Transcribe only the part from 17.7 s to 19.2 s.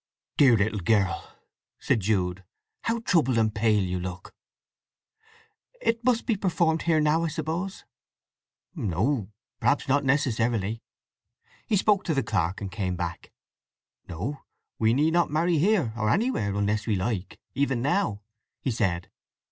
now," he said.